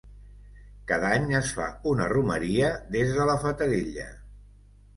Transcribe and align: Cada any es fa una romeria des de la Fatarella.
Cada 0.91 1.11
any 1.17 1.35
es 1.41 1.51
fa 1.59 1.67
una 1.93 2.09
romeria 2.15 2.73
des 2.97 3.15
de 3.21 3.31
la 3.33 3.39
Fatarella. 3.47 4.11